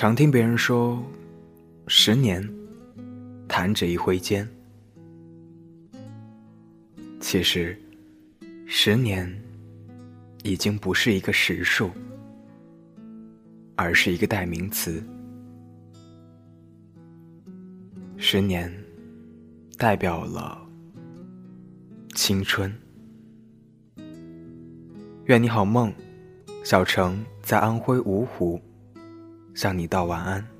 [0.00, 0.98] 常听别人说，
[1.86, 2.42] 十年
[3.46, 4.48] 弹指一挥间。
[7.20, 7.78] 其实，
[8.66, 9.30] 十年
[10.42, 11.90] 已经不是一个实数，
[13.76, 15.04] 而是一个代名词。
[18.16, 18.72] 十年
[19.76, 20.66] 代表了
[22.14, 22.74] 青春。
[25.26, 25.92] 愿你好梦，
[26.64, 28.58] 小城在安徽芜湖
[29.54, 30.59] 向你道晚安。